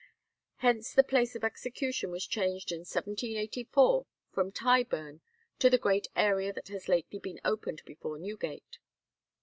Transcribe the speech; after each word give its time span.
Hence 0.55 0.91
the 0.93 1.03
place 1.03 1.35
of 1.35 1.43
execution 1.43 2.09
was 2.09 2.25
changed 2.25 2.71
in 2.71 2.79
1784 2.79 4.07
from 4.31 4.51
"Tyburn 4.51 5.21
to 5.59 5.69
the 5.69 5.77
great 5.77 6.07
area 6.15 6.51
that 6.51 6.69
has 6.69 6.89
lately 6.89 7.19
been 7.19 7.39
opened 7.45 7.83
before 7.85 8.17
Newgate." 8.17 8.79